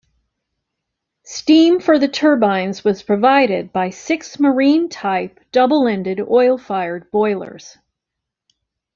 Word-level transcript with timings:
Steam 1.25 1.79
for 1.79 1.99
the 1.99 2.07
turbines 2.07 2.83
was 2.83 3.03
provided 3.03 3.71
by 3.71 3.91
six 3.91 4.39
Marine-type 4.39 5.39
double-ended 5.51 6.19
oil-fired 6.21 7.11
boilers. 7.11 7.77